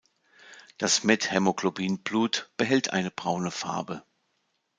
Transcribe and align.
Das 0.79 1.03
Methämoglobin-Blut 1.03 2.49
behält 2.57 2.89
eine 2.91 3.11
braune 3.11 3.51
Farbe. 3.51 4.03